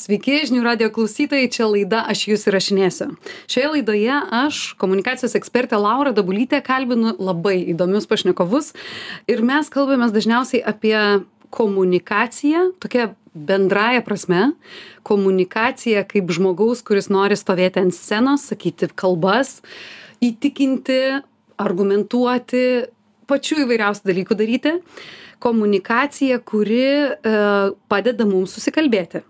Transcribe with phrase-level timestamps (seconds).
[0.00, 3.10] Sveiki, žinių radio klausytojai, čia laida Aš jūs įrašinėsiu.
[3.52, 8.70] Šioje laidoje aš, komunikacijos ekspertė Laura Dabulytė, kalbinu labai įdomius pašnekovus
[9.28, 10.96] ir mes kalbamės dažniausiai apie
[11.52, 14.54] komunikaciją, tokia bendraja prasme,
[15.04, 19.58] komunikacija kaip žmogaus, kuris nori stovėti ant scenos, sakyti kalbas,
[20.24, 21.20] įtikinti,
[21.60, 22.86] argumentuoti,
[23.28, 24.78] pačių įvairiausių dalykų daryti
[25.40, 27.12] komunikacija, kuri e,
[27.88, 29.24] padeda mums susikalbėti.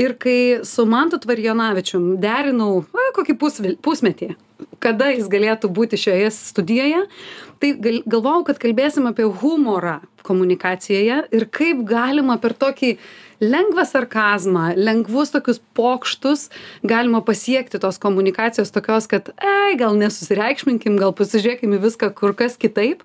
[0.00, 4.32] Ir kai su Mantu Tvarijonavičium derinau a, kokį pusvil, pusmetį,
[4.82, 7.02] kada jis galėtų būti šioje studijoje,
[7.62, 12.96] tai gal, galvojau, kad kalbėsim apie humorą komunikacijoje ir kaip galima per tokį
[13.42, 16.48] lengvą sarkazmą, lengvus tokius pokštus
[16.86, 22.54] galima pasiekti tos komunikacijos tokios, kad, ei, gal nesusireikšminkim, gal pasižiūrėkim į viską kur kas
[22.60, 23.02] kitaip.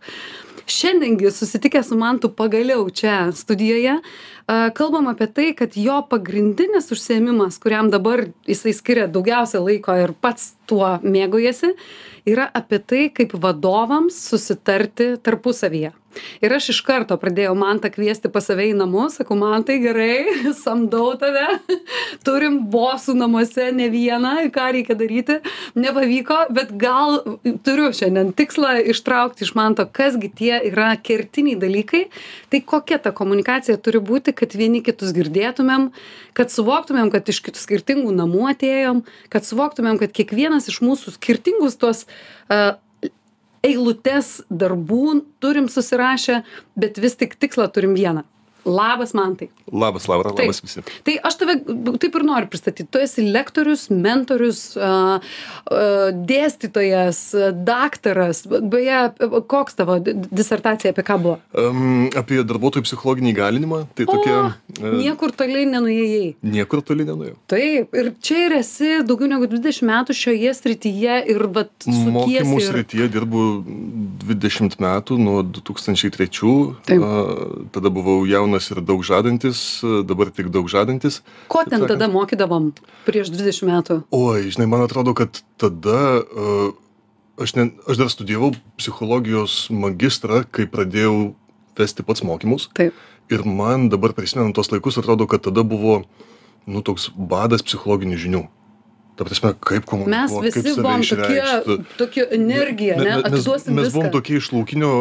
[0.67, 4.01] Šiandien gi susitikę su mantu pagaliau čia studijoje
[4.47, 10.53] kalbam apie tai kad jo pagrindinis užsiėmimas kuriam dabar jisai skiria daugiausia laiko ir pats
[10.67, 11.73] tuo mėgaujasi
[12.27, 15.93] yra apie tai kaip vadovams susitarti tarpusavyje.
[16.41, 20.33] Ir aš iš karto pradėjau mantą kviesti pas save į namus sakau mantai gerai
[20.63, 21.59] samdau tave
[22.27, 25.39] turim bosų namuose ne vieną ką reikia daryti.
[25.77, 27.19] Nepavyko bet gal
[27.65, 32.07] turiu šiandien tikslą ištraukti iš manto kas gi tie yra kertiniai dalykai.
[32.49, 35.89] Tai kokia ta komunikacija turi būti kad vieni kitus girdėtumėm
[36.37, 42.05] kad suvoktumėm kad iš skirtingų namų atėjom kad suvoktumėm kad kiekvienas iš mūsų skirtingus tuos
[42.53, 42.77] a
[43.65, 46.41] eilutes darbų turim susirašę
[46.79, 48.23] bet vis tik tikslą turim vieną
[48.67, 50.83] labas mantai Labas, Laura, labas visi.
[51.07, 51.57] tai aš tave
[51.99, 54.61] taip ir noriu pristatyti tu esi lektorius mentorius
[56.27, 57.19] dėstytojas
[57.67, 58.99] daktaras beje
[59.49, 64.35] koks tavo disertacija apie ką buvo Um, apie darbuotojų psichologinį įgalinimą, tai tokia...
[64.81, 67.35] o, niekur toli nenuėjai Niekur toli nenuėjau.
[67.51, 72.67] taip ir čia ir esi daugiau negu dvidešimt metų šioje srityje ir vat Mokymų ir
[72.67, 73.43] srityje dirbu
[74.27, 76.53] 20 metų, nuo 2003.
[76.87, 77.03] Taip.
[77.03, 77.11] a,
[77.73, 81.21] Tada buvau jaunas ir daug žadantis, dabar tik daug žadantis.
[81.47, 81.93] ko ten sakant.
[81.93, 82.71] tada mokydavom
[83.07, 86.71] prieš dvidešimt metų Oi, žinai, man atrodo, kad tada a,
[87.37, 91.35] aš, ne, aš dar studijavau psichologijos magistrą, kai pradėjau
[91.77, 92.71] vesti pats mokymus.
[92.77, 92.97] taip
[93.27, 95.99] Ir man dabar prisimenant tos laikus, atrodo, kad tada buvo,
[96.63, 98.43] nu, toks badas psichologinių žinių.
[99.17, 101.41] Ta prasme, kaip mes komunikuoti, kaip visi buvom tokie
[101.97, 104.91] tokia energija ne me- mes, atiduosim mes buvom tokie iš laukinio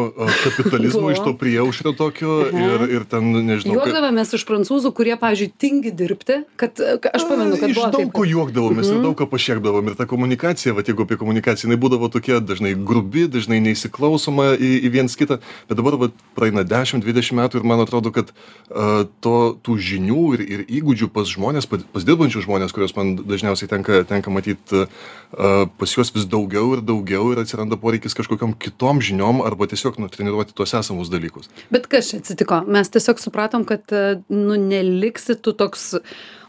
[0.43, 5.91] kapitalizmo, iš to prieušrio tokio ir, ir ten, nežinau, juokdavomės iš prancūzų kurie pavyzdžiui tingi
[5.93, 9.03] dirbti kad ka- aš pamenu kad iš daug ko juokdavomės ir Mhm.
[9.05, 9.87] daug ką pašiekdavom.
[9.87, 14.71] Ir ta komunikacija, va jeigu apie komunikaciją, jinai būdavo tokia dažnai grubi, dažnai neįsiklausoma į,
[14.81, 15.37] į viens kitą.
[15.69, 18.31] Bet dabar va, praeina 10-20 metų ir man atrodo, kad
[18.71, 23.69] uh, to, tų žinių ir, ir įgūdžių pas žmonės, pas, dirbančius žmonės, kuriuos man dažniausiai
[23.69, 29.01] tenka, tenka matyti, uh, pas juos vis daugiau ir daugiau ir atsiranda poreikis kažkokiam kitom
[29.03, 31.49] žiniom arba tiesiog nutreniruoti tuos esamus dalykus.
[31.69, 32.61] bet kas čia atsitiko?
[32.67, 35.97] Mes tiesiog supratom kad e, nu neliksi tu toks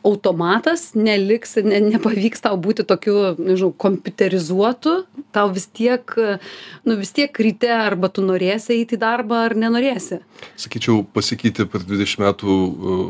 [0.07, 4.95] automatas neliksi ne nepavyks tau būti tokiu nežinau kompiuterizuotu
[5.35, 6.39] tau vis tiek e,
[6.87, 10.23] nu vis tiek ryte arba tu norėsi eit į darbą ar nenorėsi.
[10.55, 12.61] Sakyčiau, pasikeitė per 20 metų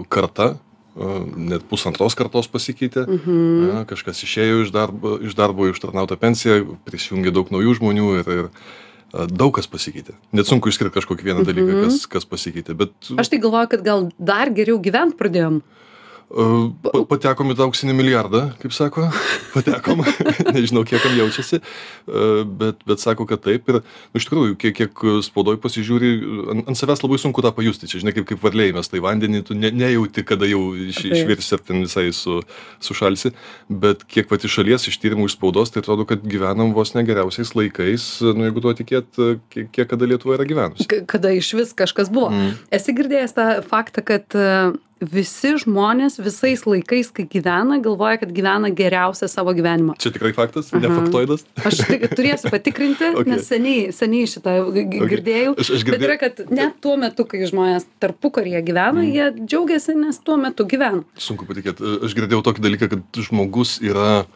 [0.08, 0.67] karta, uh,
[0.98, 3.06] net pusantros kartos pasikeitė.
[3.06, 3.64] Mhm.
[3.68, 9.26] Ja, kažkas išėjo iš darbo, iš darbo ištarnautą pensiją, prisijungė daug naujų žmonių ir, ir
[9.30, 10.16] daug kas pasikeitė.
[10.36, 12.76] Net sunku išskirti kažkokį vieną dalyką, kas, kas pasikeitė.
[12.78, 15.62] Bet aš tai galvoju kad gal dar geriau gyvent pradėjom
[16.28, 19.08] pa- patekom į tą auksinį milijardą, kaip sako.
[19.54, 20.02] Patekom,
[20.56, 23.68] nežinau, kiek kam jaučiasi, uh, bet, bet sako, kad taip.
[23.70, 26.10] Ir nu, iš tikrųjų, kiek, kiek spaudoj pasižiūri,
[26.54, 27.88] ant, ant savęs labai sunku tą pajusti.
[27.88, 31.56] Čia, žinai, kaip, kaip varliai mes tai vandenį, tu ne, nejauti, kada jau iš, išvirsi
[31.56, 32.40] ar ten visai su,
[32.84, 33.32] sušalsi.
[33.68, 37.54] Bet kiek pat iš šalies, iš tyrimų, iš spaudos, tai atrodo, kad gyvenam vos negeriausiais
[37.56, 39.08] laikais, nu, jeigu tuo tikėt,
[39.52, 40.88] kiek, kiek kada Lietuva yra gyvenusi.
[41.08, 42.30] Kada išvis kažkas buvo.
[42.34, 42.52] Mm.
[42.74, 44.48] Esi girdėjęs tą faktą, kad e,
[45.00, 49.94] visi žmonės visais laikais, kai gyvena, galvoja, kad gyvena geriausią savo gyvenimą.
[49.98, 50.96] Čia tikrai faktas, ne Aha.
[51.02, 51.44] faktoidas.
[51.64, 53.26] Aš tik turėsiu patikrinti, Okay.
[53.30, 55.10] nes seniai, seniai šitą g- g- Okay.
[55.14, 55.54] girdėjau.
[55.58, 59.12] Aš- aš Bet girdėjau- yra, kad net tuo metu, kai žmonės tarpukaryje gyvena, Mm.
[59.14, 61.04] jie džiaugiasi, nes tuo metu gyvena.
[61.16, 61.78] Sunku patikėti.
[62.04, 64.26] Aš girdėjau tokį dalyką, kad žmogus yra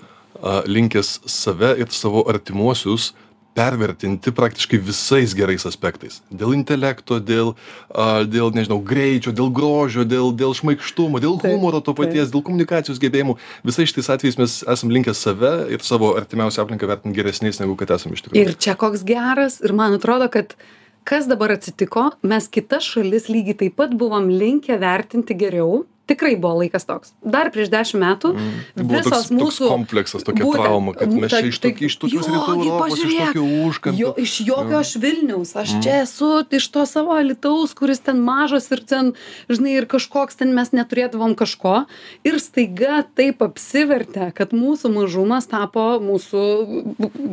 [0.42, 3.12] a, linkęs save ir savo artimuosius
[3.54, 6.20] pervertinti praktiškai visais gerais aspektais.
[6.32, 7.52] Dėl intelekto, dėl,
[7.92, 13.00] a, dėl nežinau, greičio, dėl grožio, dėl, dėl šmaikštumo, dėl humoro to paties, dėl komunikacijos
[13.02, 13.36] gebėjimų.
[13.68, 17.92] Visais šitais atvejais mes esam linkę save ir savo artimiausią aplinką vertinti geresniais, negu kad
[17.98, 18.44] esame iš tikrųjų.
[18.44, 20.56] Ir čia koks geras, ir man atrodo, kad
[21.08, 26.58] kas dabar atsitiko, mes kitas šalis lygiai taip pat buvom linkę vertinti geriau, tikrai buvo
[26.62, 30.64] laikas toks dar prieš dešim metų Tai buvo visos toks, toks mūsų kompleksas, tokia būtent,
[30.66, 33.44] trauma, kad mes ta- čia iš, tai- tokių, iš tokios jo, rytų Europos, iš tokio
[33.68, 34.00] užkampio.
[34.02, 38.70] Jo, iš jokio aš Vilniaus, aš čia esu iš to savo alitaus, kuris ten mažas
[38.74, 39.12] ir ten,
[39.48, 41.86] žinai, ir kažkoks ten mes neturėdavom kažko.
[42.26, 46.42] Ir staiga taip apsivertė, kad mūsų mažumas tapo mūsų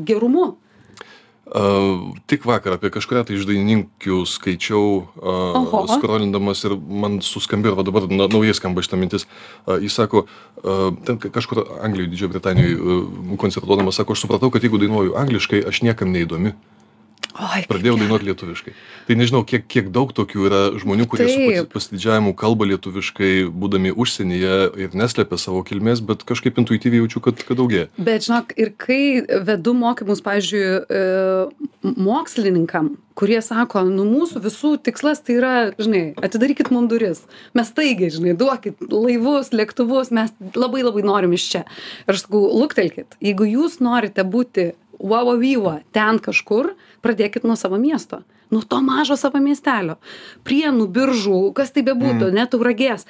[0.05, 0.57] gerumu.
[1.49, 4.81] Uh, tik vakar apie kažkurią tai iš dainininkių skaičiau,
[5.17, 9.25] uh, skrolindamas ir man suskambėjo, va dabar na, naujai skamba šitą mintis.
[9.65, 10.27] Uh, jis sako,
[10.61, 15.17] uh, ten ka- kažkur Anglijoje, Didžiojo Britanijoje uh, koncertuodamas, sako, aš supratau, kad jeigu dainuoju
[15.17, 16.53] angliškai, aš niekam neįdomi.
[17.37, 18.71] Oi, Pradėjau dainuoti lietuviškai.
[19.07, 21.67] Tai nežinau, kiek, kiek daug tokių yra žmonių, kurie su Taip.
[21.69, 27.37] pasi- pasididžiavimu kalba lietuviškai, būdami užsienyje ir neslepia savo kilmės, bet kažkaip intuityviai jaučiu, kad,
[27.45, 27.87] kad daugėja.
[28.01, 31.69] Bet žinok, ir kai vedu mokymus, pavyzdžiui, e,
[32.01, 37.23] mokslininkam, kurie sako, nu mūsų visų tikslas tai yra, žinai, atidarykit mums duris.
[37.57, 41.63] Mes taigi, žinai, duokit laivus, lėktuvus, mes labai labai norim iš čia.
[42.07, 46.73] Ir aš sakau, luktelkit, jeigu jūs norite būti Vavavyva ten kažkur,
[47.03, 48.23] pradėkit nuo savo miesto.
[48.53, 49.99] Nuo to mažo savo miestelio.
[50.47, 52.35] Prienų, biržų, kas tai bebūtų, mm.
[52.39, 53.05] net tauragės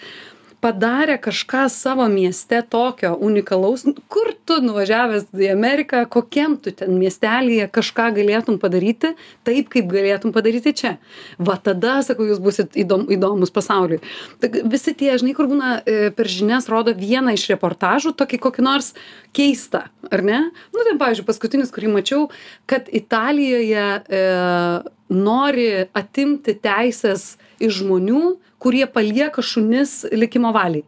[0.64, 3.86] padarė kažką savo mieste tokio unikalaus?
[4.12, 6.04] Kur tu nuvažiavęs į ameriką?
[6.12, 9.14] Kokiam tu ten miestelyje kažką galėtum padaryti
[9.48, 10.96] taip kaip galėtum padaryti čia?
[11.40, 14.02] Va tada sakau jūs būsit įdom įdomūs pasauliui.
[14.44, 18.68] Tak visi tie žinai kur būna e, per žinias rodo vieną iš reportažų tokį kokį
[18.68, 18.94] nors
[19.36, 20.44] keistą ar ne?
[20.76, 22.28] Nu ten pavyzdžiui paskutinis kurį mačiau
[22.70, 24.24] kad italijoje e,
[25.10, 30.86] nori atimti teises iš žmonių kurie palieka šunis likimo valiai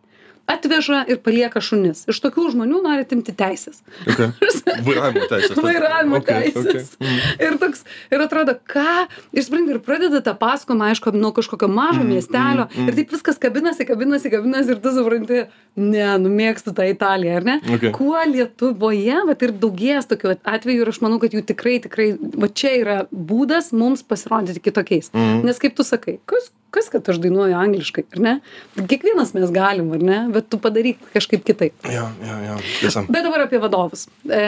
[0.51, 3.81] atveža ir palieka šunis iš tokių žmonių nori atimti teises
[4.11, 4.31] Okay.
[4.87, 5.57] Vairavimo teisės.
[5.61, 6.89] vairavimo Okay, teisės.
[6.97, 7.07] okay.
[7.07, 7.19] Mm.
[7.45, 7.83] Ir toks,
[8.13, 12.97] ir atrodo, ką, ir supranti, ir pradeda tą pasakojimą, aišku, nuo kažkokio mažo miestelio, ir
[12.97, 15.43] taip viskas kabinasi, kabinasi, kabinasi, ir tu supranti,
[15.79, 17.57] ne, numėgstu tą Italiją, ar ne?
[17.77, 17.93] Okay.
[17.95, 22.49] Kuo Lietuvoje, va ir daugės tokių atvejų, ir aš manau, kad jų tikrai, tikrai, va
[22.49, 25.11] čia yra būdas mums pasirodyti kitokiais.
[25.45, 28.33] Nes kaip tu sakai, kas, kas, kad aš dainuoju angliškai, ar ne?
[28.79, 30.19] Kiekvienas mes galim, ar ne?
[30.33, 31.75] Bet tu padaryk kažkaip kitaip.
[31.91, 32.57] Jo, jo, jo.
[32.79, 33.05] Tiesa.
[33.11, 34.07] Bet dabar apie vadovus.
[34.27, 34.41] E,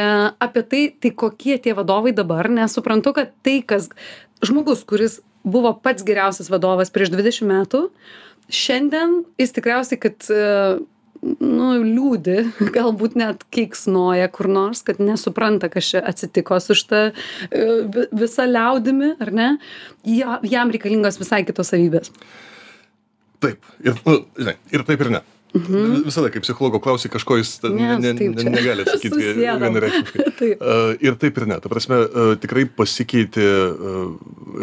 [0.48, 3.90] apie tai, tai kokie tie vadovai dabar, nes suprantu, kad tai, kas
[4.44, 7.86] žmogus, kuris buvo pats geriausias vadovas prieš 20 metų,
[8.54, 10.44] šiandien jis tikriausiai, kad e,
[11.24, 12.38] nu, liūdi,
[12.78, 18.48] galbūt net keiksnoja kur nors, kad nesupranta, kas čia atsitiko su šitą e, vi- visa
[18.50, 19.52] liaudimi, ar ne?
[20.08, 22.12] Ja, jam reikalingos visai kitos savybės.
[23.44, 23.64] Taip.
[23.84, 25.24] Ir, nu, žinai, ir taip ir ne.
[25.54, 26.00] Mhm.
[26.08, 30.24] Visada, kai psichologo klausi kažko, jis Ne, ne, ne, negali atsakyti vienareikšmiškai.
[30.40, 30.64] Taip.
[30.66, 31.60] Uh, ir taip ir ne.
[31.62, 33.46] Ta prasme, uh, tikrai pasikeitė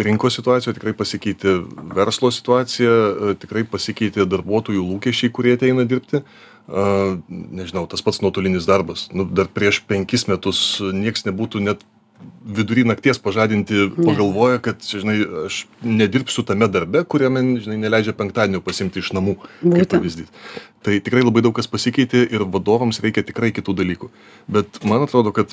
[0.03, 1.61] rinkos situacija, tikrai pasikeitė
[1.95, 6.25] verslo situacija, tikrai pasikeitė darbuotojų lūkesčiai, kurie ateina dirbti.
[6.25, 9.08] Uh, nežinau, tas pats nuotolinis darbas.
[9.14, 11.82] Nu, dar prieš penkis metus nieks nebūtų net
[12.44, 19.00] vidury nakties pažadinti pagalvoja, kad, žinai, aš nedirbsiu tame darbe, kuriame, žinai, neleidžia penktadienio pasimti
[19.00, 19.94] iš namų, kaip Būtent.
[19.94, 20.50] pavyzdys.
[20.84, 24.11] Tai tikrai labai daug kas pasikeitė ir vadovams reikia tikrai kitų dalykų.
[24.52, 25.52] Bet man atrodo, kad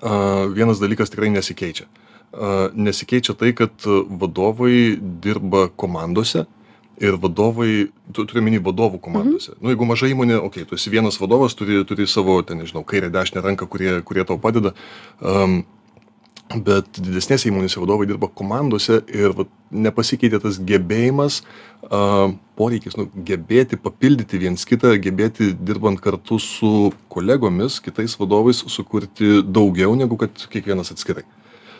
[0.00, 1.86] a, vienas dalykas tikrai nesikeičia.
[2.30, 6.46] A, nesikeičia tai, kad a, vadovai dirba komandose
[7.00, 9.54] ir vadovai, tu turi minį vadovų komandose.
[9.54, 9.60] Mhm.
[9.64, 13.10] Nu, jeigu maža įmonė, okei, tu esi vienas vadovas, turi, turi savo, ten, nežinau, kairę,
[13.12, 14.74] dešinę ranką, kurie, kurie tau padeda.
[15.20, 15.62] Um,
[16.50, 21.40] bet didesnėse įmonėse vadovai dirba komandose ir vat, nepasikeitė tas gebėjimas,
[21.86, 29.44] uh, poreikis nu, gebėti papildyti viens kitą, gebėti dirbant kartu su kolegomis, kitais vadovais, sukurti
[29.46, 31.24] daugiau negu kad kiekvienas atskirai.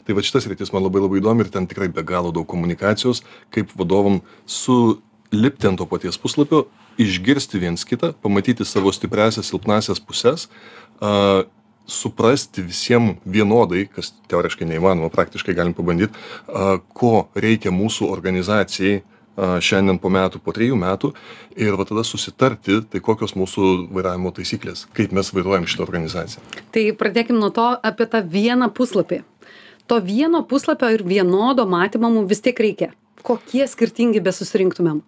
[0.06, 3.25] Tai va šitas rytis man labai labai įdomi ir ten tikrai be galo daug komunikacijos,
[3.52, 4.21] kaip vadovam
[5.30, 6.66] sulipti ant to paties puslapio,
[7.00, 10.49] išgirsti viens kitą, pamatyti savo stipresias, silpnasias puses,
[11.00, 11.46] uh,
[11.90, 16.14] suprasti visiems vienodai, kas teoriškai neįmanoma, praktiškai galim pabandyti,
[16.94, 21.12] ko reikia mūsų organizacijai a, šiandien po metų, po trejų metų
[21.58, 26.44] ir va tada susitarti, tai kokios mūsų vairavimo taisyklės, kaip mes vairuojam šitą organizaciją.
[26.75, 29.22] Tai pradėkim nuo to apie tą vieną puslapį.
[29.90, 32.92] To vieno puslapio ir vienodo matymo mums vis tiek reikia.
[33.26, 35.02] Kokie skirtingi besusirinktumėm.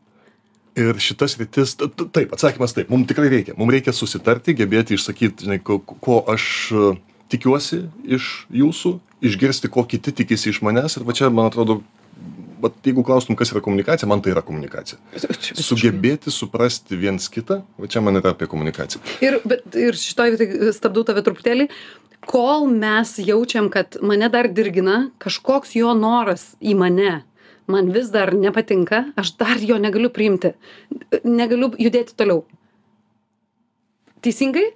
[0.79, 3.57] Ir t- t- taip, atsakymas taip, mums tikrai reikia.
[3.61, 6.93] Mums reikia susitarti, gebėti išsakyti, žinai, ko, ko aš e,
[7.35, 7.83] tikiuosi
[8.17, 8.95] iš jūsų,
[9.29, 10.97] išgirsti, ko kiti tikisi iš manęs.
[10.97, 11.83] Ir va čia, man atrodo,
[12.63, 14.97] bet jeigu klaustum, kas yra komunikacija, man tai yra komunikacija.
[15.61, 19.03] Sugebėti suprasti viens kitą, va čia man yra apie komunikaciją.
[19.25, 21.69] Ir, bet, ir šitoj vietoj stabdau tave truputėlį.
[22.33, 27.17] Kol mes jaučiam, kad mane dar dirgina kažkoks jo noras į mane,
[27.67, 30.53] man vis dar nepatinka, aš dar jo negaliu priimti,
[31.25, 32.45] negaliu judėti toliau.
[34.23, 34.71] Teisingai?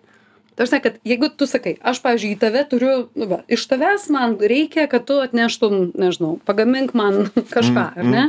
[0.56, 4.38] Tarsi, kad jeigu tu sakai, aš, pavyzdžiui, į tave turiu, nu, va, iš tavęs man
[4.40, 8.24] reikia, kad tu atneštum, nežinau, pagamink man kažką, Mm, ar ne?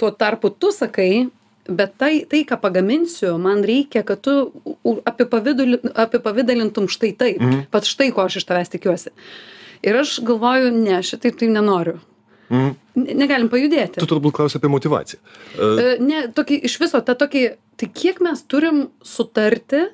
[0.00, 1.28] Tuo tarpu tu sakai,
[1.68, 4.32] bet tai, tai ką pagaminsiu, man reikia, kad tu
[5.04, 7.66] apipavidalintum štai taip, Mhm.
[7.70, 9.10] pat štai ko aš iš tavęs tikiuosi.
[9.84, 12.00] Ir aš galvoju, ne, šitaip tai nenoriu.
[12.50, 14.00] Ne- Negalim pajudėti.
[14.00, 15.20] Tu turbūt klausi apie motivaciją.
[15.58, 17.42] E, Ne, tokį iš viso, tą tokį,
[17.76, 19.84] tai kiek mes turim sutarti,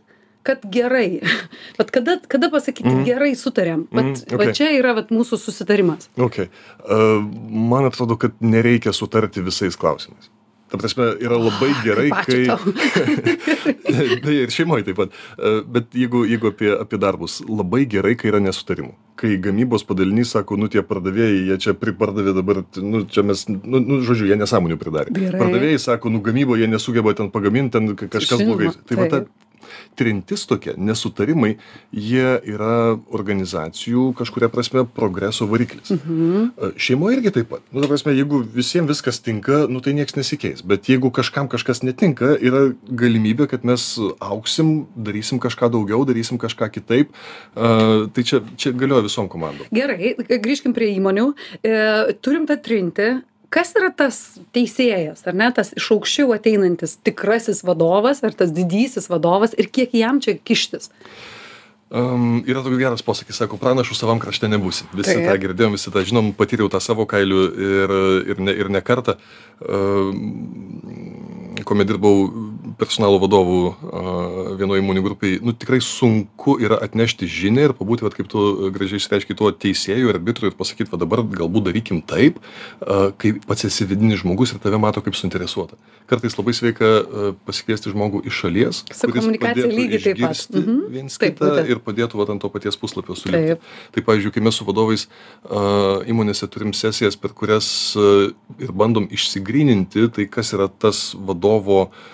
[0.45, 1.21] kad gerai.
[1.79, 3.05] Bet kada, kada pasakyti Mhm.
[3.09, 3.87] gerai sutarėm?
[3.91, 4.53] Mhm, va okay.
[4.53, 6.09] čia yra vat, mūsų susitarimas.
[6.21, 6.49] Okay.
[6.85, 10.29] Uh, man atrodo, kad nereikia sutarti visais klausimais.
[10.71, 12.45] Ta prasme, yra labai gerai, Kaip kai...
[14.25, 15.17] Beje, ir šeimoje taip pat.
[15.39, 18.95] Uh, bet jeigu, jeigu apie, apie darbus, labai gerai, kai yra nesutarimų.
[19.15, 23.79] Kai gamybos padalinys sako, nu tie pardavėjai, jie čia pripardavė dabar, nu čia mes, nu,
[23.79, 25.15] nu žodžiu, jie nesąmonių pridarė.
[25.15, 25.39] Gerai.
[25.39, 28.73] Pardavėjai sako, nu gamybo jie nesugeba ten pagaminti, ten ka- kažkas blogai.
[28.89, 29.21] Tai va ta.
[29.99, 31.55] Trintis tokia, nesutarimai,
[31.93, 35.93] jie yra organizacijų kažkuria prasme progreso variklis.
[35.95, 36.47] Mhm.
[36.57, 37.65] E, Šeimoje irgi taip pat.
[37.73, 40.63] Nu, ta prasme, jeigu visiems viskas tinka, nu, tai niekas nesikeis.
[40.67, 43.87] Bet jeigu kažkam kažkas netinka, yra galimybė, kad mes
[44.23, 47.15] auksim, darysim kažką daugiau, darysim kažką kitaip.
[47.55, 49.69] Uh, tai čia, čia galioja visom komandom.
[49.75, 51.31] Gerai, grįžkim prie įmonių.
[51.63, 51.79] E,
[52.25, 53.15] turim tą trinti.
[53.55, 54.17] Kas yra tas
[54.57, 59.95] teisėjas, ar ne, tas iš aukščiau ateinantis tikrasis vadovas, ar tas didysis vadovas ir kiek
[59.95, 60.91] jam čia kištis?
[61.95, 64.89] Um, yra toks geras posakis, sako, pranašų savam krašte nebūsi.
[64.97, 65.29] Visi Taip.
[65.29, 67.95] tą girdėjom, visi tą žinom, patyriau tą savo kailių ir,
[68.35, 69.15] ir, ne, ir ne kartą,
[69.63, 70.17] um,
[71.63, 72.27] kuomet dirbau
[72.79, 73.59] personalo vadovų
[74.59, 79.01] vienoje įmonių grupėje, nu tikrai sunku yra atnešti žinią ir pabūti, vat, kaip tu gražiai
[79.03, 82.41] išreiškai, tuo teisėjų ir arbitru ir pasakyti, va dabar galbūt darykim taip,
[83.21, 85.79] kai pats esi vidinis žmogus ir tave mato kaip suinteresuota.
[86.11, 86.91] Kartais labai sveika
[87.49, 90.43] pasikviesti žmogų iš šalies, Su komunikacija lygiai taip pat.
[90.55, 90.81] Mhm.
[90.93, 91.71] viens Taip, kitą būtent.
[91.71, 93.55] ir padėtų vat, ant to paties puslapio sulipti.
[93.55, 93.71] Taip.
[93.95, 95.07] Tai pavyzdžiui, kai mes su vadovais
[96.11, 102.13] įmonėse turim sesijas, per kurias ir bandom išsigryninti, tai kas yra tas vadovo uh,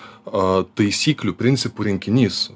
[0.77, 2.49] taisyklių, principų rinkinys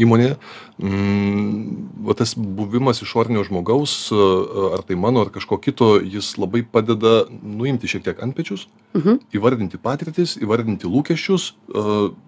[0.00, 0.36] įmonėje.
[0.80, 7.26] Mm, va tas buvimas išornio žmogaus, ar tai mano, ar kažko kito, jis labai padeda
[7.30, 9.20] nuimti šiek tiek antpečius, Mhm.
[9.34, 11.52] įvardinti patirtis, įvardinti lūkesčius,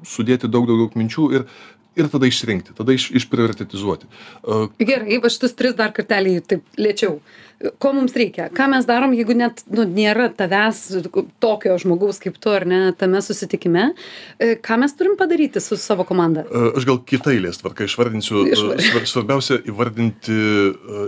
[0.06, 1.47] sudėti daug daugiau minčių ir,
[1.96, 4.06] ir tada išsirinkti, tada iš, išprioritetizuoti.
[4.80, 7.18] Gerai, va šitus tris dar kartelį taip lėčiau.
[7.78, 8.49] Ko mums reikia?
[8.50, 10.80] Ką mes darom, jeigu net nu, nėra tavęs
[11.38, 13.92] tokio žmogaus kaip tu ar ne tame susitikime?
[14.42, 16.42] E, Ką mes turim padaryti su savo komanda?
[16.42, 18.42] E, Aš gal kitą eilės tvarką išvardinsiu.
[18.49, 20.34] E, Išvar- svar- Svarbiausia įvardinti,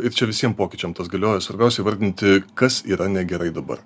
[0.07, 3.83] ir čia visiems pokyčiam tas galioja, svarbiausia įvardinti, kas yra negerai dabar.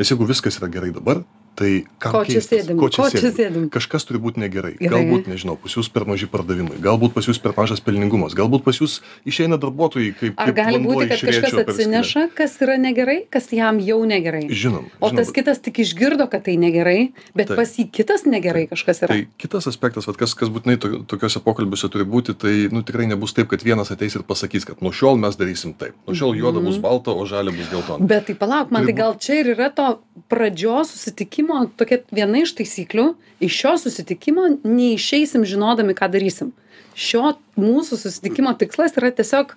[0.00, 1.22] Nes jeigu viskas yra gerai dabar,
[1.60, 2.64] tai Ko čia keistis?
[2.64, 2.78] sėdim?
[2.80, 3.66] Ko čia sėdim?
[3.72, 4.72] Kažkas turi būti negerai.
[4.80, 5.02] Gerai.
[5.04, 8.80] Galbūt, nežinau, pas jūs per maži pardavimai, galbūt pas jūs per mažas pelningumas, galbūt pas
[8.80, 10.40] jūs išeina darbuotojai kaip...
[10.40, 14.46] Ar kaip gali būti, kad kažkas atsineša, kas yra negerai, kas jam jau negerai?
[14.48, 14.88] Žinom.
[15.00, 17.60] O žinom, tas kitas tik išgirdo, kad tai negerai, bet Taip.
[17.60, 19.18] pas jį kitas negerai kažkas yra.
[19.18, 23.10] Tai kitas aspektas, vat, kas, kas būtinai to, tokiuose pokalbiuose turi būti, tai nu, tikrai
[23.10, 25.98] nebus taip, kad vienas ateis ir pasakys, kad nuo šiol mes darysim taip.
[26.08, 28.08] Nuo šiol juoda bus balta, o žalia bus geltona.
[28.10, 29.90] Bet tai palauk, man tai gal čia ir yra to
[30.30, 31.49] pradžios susitikimo
[31.80, 33.12] tokia viena iš taisyklių.
[33.40, 36.54] Iš šio susitikimo neišeisim žinodami, ką darysim.
[36.98, 39.54] Šio mūsų susitikimo tikslas yra tiesiog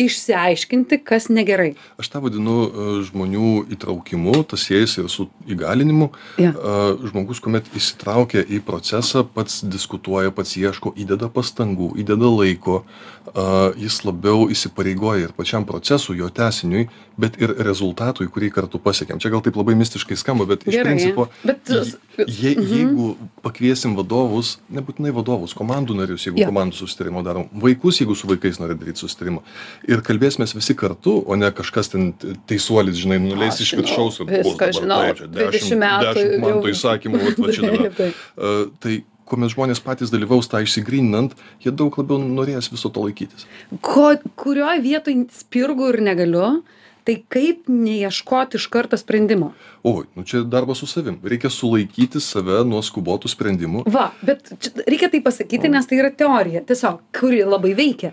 [0.00, 1.74] išsiaiškinti, kas negerai.
[2.00, 6.10] Aš tą vadinu e, žmonių įtraukimu, tas siejasi ir su įgalinimu.
[6.40, 6.52] Ja.
[6.54, 6.76] E,
[7.10, 13.46] Žmogus, kuomet įsitraukia į procesą, pats diskutuoja, pats ieško, įdeda pastangų, įdeda laiko, e,
[13.84, 16.88] jis labiau įsipareigoja ir pačiam procesui, jo tesiniui,
[17.20, 19.20] bet ir rezultatui, kurį kartu pasiekėm.
[19.20, 22.66] Čia gal taip labai mistiškai skamba, bet iš Gerai, principo, bet- je, Mhm.
[22.72, 23.06] jeigu
[23.44, 26.48] pakviesim vadovus, nebūtinai vadovus, komandų narius, jeigu Jo.
[26.50, 29.42] komandų susitarimą darom, vaikus, jeigu su vaikais nori daryti susitarimą.
[29.88, 32.12] Ir kalbėsime visi kartu, o ne kažkas ten
[32.48, 36.62] teisuolis, žinai, nuleis iš viršaus ir viską žinau, čia 20 metų dešimt man jau.
[36.62, 38.12] to įsakymų, va čia dabar.
[38.40, 43.44] Uh, tai kuomet žmonės patys dalyvaus tą išsigryninant, jie daug labiau norės viso to laikytis.
[43.80, 46.62] Ko, kurioje vietoje spirgu ir negaliu,
[47.10, 49.52] tai kaip neieškoti iš karto sprendimo.
[49.82, 51.18] Oi, nu čia darbas su savim.
[51.26, 53.84] Reikia sulaikyti save nuo skubotų sprendimų.
[53.90, 54.52] Va, bet
[54.86, 58.12] reikia tai pasakyti, nes tai yra teorija, tiesiog, kuri labai veikia.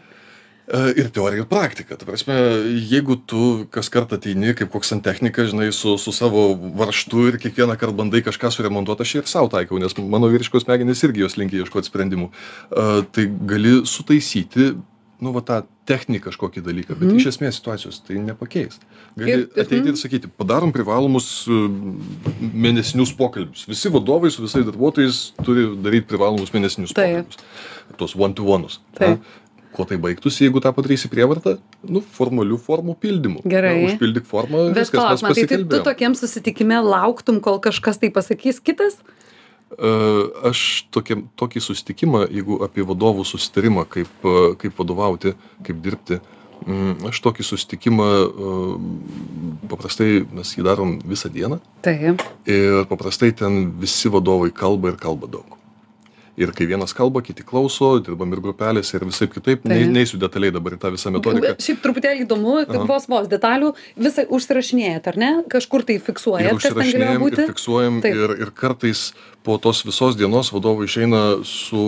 [0.68, 1.96] E, Ir teorija, ir praktika.
[1.96, 2.36] Ta prasme,
[2.90, 6.50] jeigu tu kas kartą ateini kaip koks santechnikas, žinai, su, su savo
[6.82, 11.06] varštu ir kiekvieną kartą bandai kažką suremontuoti, aš ir savo taikau, nes mano vyriškos smegenys
[11.06, 12.32] irgi jos linkia ieškoti sprendimų.
[12.34, 14.74] E, Tai gali sutaisyti
[15.24, 18.78] nu va tą techninį kažkokį dalyką bet iš esmės situacijos tai nepakeis
[19.18, 21.58] gali ateiti ir sakyti padarom privalomus e,
[22.66, 27.34] mėnesinius pokalbius visi vadovai su visais darbuotojais turi daryt privalomus mėnesinius Taip.
[27.34, 29.26] pokalbius tuos one to one'us Taip.
[29.74, 33.78] kuo tai baigtųsi jeigu tą padarysi prievarta nu formalių formų pildymu Gerai.
[33.82, 38.14] Na, užpildyk formą Bet viskas palauk, matai, tai tu tokiam susitikime lauktum, kol kažkas tai
[38.14, 39.02] pasakys kitas?
[39.68, 39.90] E,
[40.48, 45.34] aš tokiam tokį susitikimą jeigu apie vadovų susitarimą kaip e, kaip vadovauti
[45.68, 46.22] kaip dirbti
[46.64, 48.54] mm, aš tokį susitikimą e,
[49.68, 52.24] paprastai mes jį darom visą dieną Taip.
[52.48, 55.58] ir paprastai ten visi vadovai kalba ir kalba daug
[56.38, 59.94] ir kai vienas kalba kiti klauso dirbam ir grupelėse ir visaip kitaip nei Taip.
[59.96, 62.84] neisiu detaliai dabar į tą visą metodiką Šiaip truputėlį įdomu, Aha.
[62.90, 65.32] vos vos detalių, visą užsirašinėjat, ar ne?
[65.52, 67.48] Kažkur tai ir fiksuojat, kas ten galėjo užsirašinėjam ir būti?
[67.54, 68.22] fiksuojam Taip.
[68.22, 69.08] ir ir kartais
[69.48, 71.82] po tos visos dienos vadovai išeina su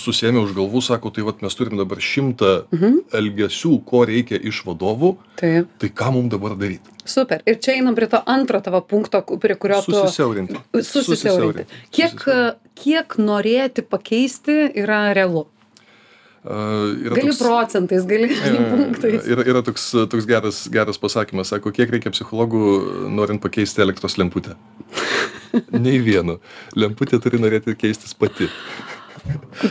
[0.00, 2.94] susiėmę už galvų sako tai vat mes turim dabar šimtą Mhm.
[3.20, 5.68] elgesių ko reikia iš vadovų Taip.
[5.78, 7.38] tai ką mum dabar daryt Super.
[7.46, 9.92] Ir čia einam prie to antro tavo punkto, prie kurio tu...
[9.94, 11.66] susisiaurinti Susisiaurinti.
[11.94, 12.24] Kiek,
[12.74, 15.44] kiek norėti pakeisti yra realu?
[16.46, 18.28] Yra Gali toks- procentais, gali
[18.72, 19.26] punktais.
[19.26, 22.60] Yra, yra toks, toks geras, geras pasakymas, sako, kiek reikia psichologų
[23.10, 24.54] norint pakeisti elektros lemputę.
[25.86, 26.38] Nei vieno.
[26.78, 28.46] Lemputė turi norėti keistis pati.
[29.26, 29.70] Tai,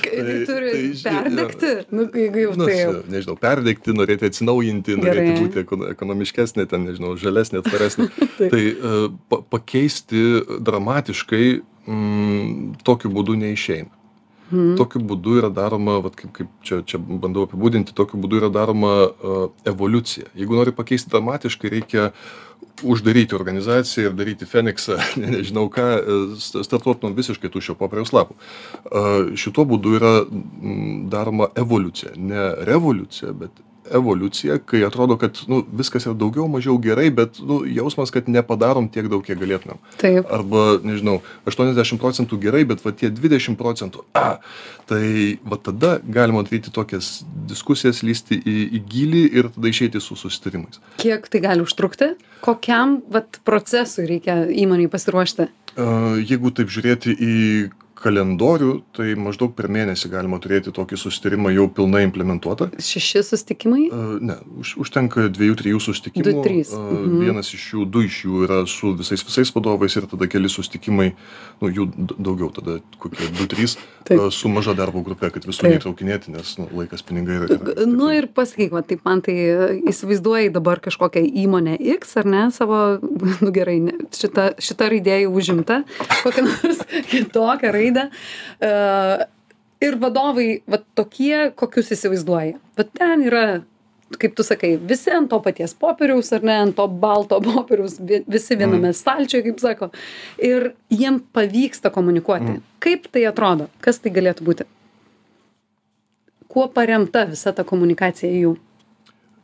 [0.50, 5.38] turi tai perdegti, nu, jeigu jau Nu, čia, nežinau, perdegti, norėti atsinaujinti, norėti Gerai.
[5.46, 8.10] būti ekon- ekonomiškesnė, ten, nežinau, žalesnė, tvaresnė.
[8.52, 10.26] Tai uh, pa pakeisti
[10.60, 11.46] dramatiškai
[11.88, 13.95] mm, tokiu būdu neišeina.
[14.52, 14.76] Mhm.
[14.78, 18.92] Tokiu būdu yra daroma, vat, kaip, kaip čia, čia bandau apibūdinti, tokiu būdu yra daroma
[19.08, 20.30] uh, evoliucija.
[20.38, 22.12] Jeigu nori pakeisti dramatiškai, reikia
[22.86, 28.14] uždaryti organizaciją ir daryti Feniksą, ne, nežinau ką, e, st- startuot nuo visiškai tuščio popieriaus
[28.14, 28.36] lapų.
[28.86, 30.14] Uh, šituo būdu yra
[31.12, 32.14] daroma evoliucija.
[32.20, 37.62] Ne revoliucija, bet evoliucija, kai atrodo, kad nu, viskas yra daugiau mažiau gerai, bet nu,
[37.70, 39.80] jausmas, kad nepadarom tiek daug, kiek galėtumėm.
[40.02, 40.30] Taip.
[40.34, 44.40] Arba, nežinau, 80 procentų gerai, bet va tie 20 procentų, a,
[44.90, 50.18] tai va tada galima daryti tokias diskusijas, lysti į, į gilį ir tada išeiti su
[50.20, 50.82] susitarimais.
[51.02, 52.14] Kiek tai gali užtrukti?
[52.46, 55.50] Kokiam vat, procesui reikia įmoniai pasiruošti?
[55.76, 55.90] A,
[56.26, 57.34] Jeigu taip žiūrėti į
[58.06, 62.70] kalendorių, tai maždaug per mėnesį galima turėti tokį susitarimą jau pilnai implementuotą.
[62.78, 63.88] Šeši sustikimai?
[63.92, 66.26] A, Ne, už, užtenka dviejų, trijų susitikimų.
[66.30, 67.18] Du, trys, A, mhm.
[67.26, 71.10] Vienas iš jų, du iš jų yra su visais visais vadovais ir tada keli susitikimai,
[71.62, 73.76] nu, jų daugiau, tada kokie du, trys
[74.14, 77.50] a, su maža darbo grupė, kad visų neįtraukinėti, nes nu, laikas pinigai yra.
[77.58, 79.36] yra- Nu ir pasakyk, va, taip man tai
[79.90, 82.80] įsivaizduoji dabar kažkokią įmonę X ar ne, savo,
[83.44, 85.82] nu gerai, ne, šita, šita raidė jau užimta,
[86.24, 88.10] kokią nors kitokią raidę.
[88.60, 89.24] Uh,
[89.86, 92.54] ir vadovai, va tokie, kokius įsivaizduoji.
[92.78, 93.46] Va ten yra,
[94.22, 98.24] kaip tu sakai, visi ant to paties popieriaus ar ne, ant to balto popieriaus, vi-
[98.28, 99.00] visi viename mm.
[99.02, 99.92] stalčiuje, kaip sako.
[100.44, 102.56] Ir jiem pavyksta komunikuoti.
[102.58, 102.64] Mm.
[102.86, 103.70] Kaip tai atrodo?
[103.84, 104.70] Kas tai galėtų būti?
[106.56, 108.54] kuo paremta visa ta komunikacija jų?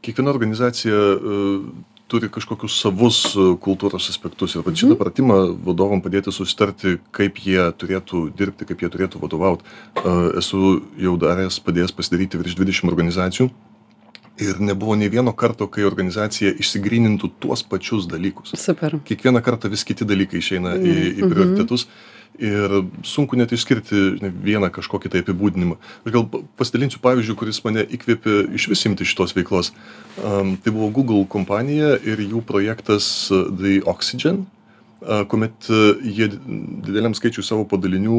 [0.01, 1.65] Kiekviena organizacija uh,
[2.11, 7.63] turi kažkokius savus uh, kultūros aspektus ir vat šitą pratimą vadovam padėti susitarti, kaip jie
[7.79, 9.67] turėtų dirbti, kaip jie turėtų vadovauti.
[10.01, 13.51] Uh, esu jau daręs, padėjęs pasidaryti virš 20 organizacijų.
[14.41, 18.55] Ir nebuvo nei vieno karto, kai organizacija išsigrynintų tuos pačius dalykus.
[18.57, 18.95] Super.
[19.05, 21.85] kiekvieną kartą vis kiti dalykai išeina į, į prioritetus
[22.39, 25.77] ir sunku net išskirti vieną kažkokį tai apibūdinimą.
[26.05, 29.73] Aš gal pa- pasidalinsiu pavyzdžių, kuris mane įkvėpė iš vis imti šitos veiklos.
[30.21, 34.60] Um, tai buvo Google kompanija ir jų projektas uh, The Oxygen, a,
[35.29, 36.39] kuomet a, jie di-
[36.85, 38.17] dideliam skaičiui savo padalinių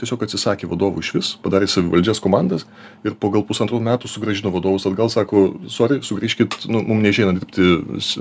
[0.00, 2.64] tiesiog atsisakė vadovų iš vis, padarė savivaldžias komandas
[3.06, 7.68] ir po gal pusantrų metų sugražino vadovus atgal, sako, sorry, sugrįžkit, nu, mums neišeina dirbti
[8.02, 8.18] s-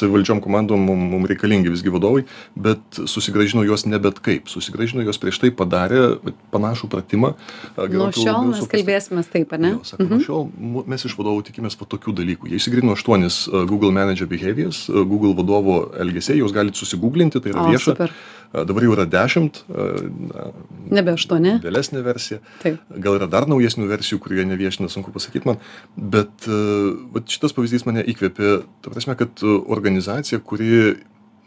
[0.00, 2.24] savivaldžiom komandom, mums mum reikalingi visgi vadovai,
[2.56, 6.18] bet susigražino juos ne bet kaip, susigražino juos prieš tai padarė
[6.52, 7.32] panašų pratimą.
[7.78, 9.72] Nuo gerokai šiol mes kalbėsime taip, ne?
[9.76, 12.50] Jo, sako, nuo šiol mes iš vadovų tikimės va tokių dalykų.
[12.52, 13.40] Jie įsigrino aštuonis
[13.70, 17.94] Google Manager Behaviors, Google vadovo elgesiai, jūs galite susigūglinti, tai yra O, vieša.
[17.94, 18.12] super.
[18.48, 20.00] Dabar jau yra dešimt, uh,
[20.32, 20.44] na,
[20.90, 21.58] Nebe aštuoni.
[21.60, 22.38] vėlesnė versija.
[22.62, 22.78] Taip.
[22.96, 25.58] Gal yra dar naujesnių versijų, kurie neviešina, sunku pasakyti man.
[25.96, 26.48] Bet
[27.12, 28.64] vat šitas pavyzdys mane įkvėpė.
[28.82, 30.96] Ta prasme, kad organizacija, kuri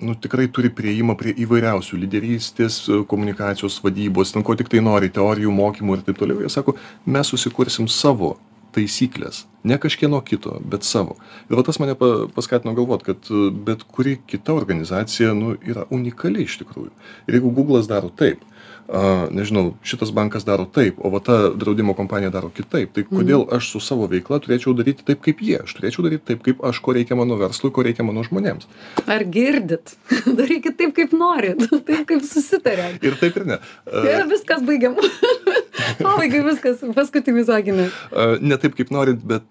[0.02, 5.50] nu, tikrai turi prieimą prie įvairiausių lyderystės, komunikacijos, vadybos, ten ko tik tai nori, teorijų,
[5.54, 6.42] mokymų ir taip toliau.
[6.42, 8.36] Jie sako, mes susikursim savo
[8.74, 11.18] taisyklės ne kažkieno kito bet savo.
[11.50, 15.86] Ir va tas mane pa paskatino galvot kad e, bet kuri kita organizacija nu yra
[15.90, 16.92] unikali iš tikrųjų.
[17.28, 18.46] Ir jeigu guglas daro taip
[18.92, 23.46] a nežinau šitas bankas daro taip o va ta draudimo kompanija daro kitaip tai kodėl
[23.56, 25.62] aš su savo veikla turėčiau daryti taip kaip jie?
[25.64, 28.68] Aš turėčiau daryt taip kaip aš ko reikia mano verslui ko reikia mano žmonėms.
[29.08, 29.96] Ar girdit?
[30.40, 33.00] Darykit taip kaip norit taip kaip susitarėt.
[33.06, 33.60] Ir taip ir ne.
[34.02, 35.00] Ir viskas baigiam.
[36.02, 39.48] Pabaigai viskas paskutinį sakinį a ne taip kaip norit bet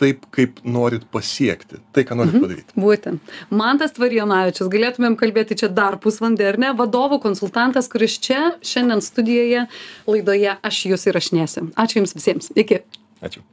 [0.00, 1.80] taip kaip norit pasiekti.
[1.94, 2.76] Tai ką norit padaryti.
[2.80, 3.34] Būtent.
[3.52, 6.72] Mantas tvarijonavičius galėtumėm kalbėti čia dar pusvalandį ar ne?
[6.78, 9.66] Vadovų konsultantas kuris čia šiandien studijoje
[10.08, 11.70] laidoje aš jus įrašinėsiu.
[11.80, 12.52] Ačiū jums visiems.
[12.56, 12.84] Iki.
[13.20, 13.44] Ačiū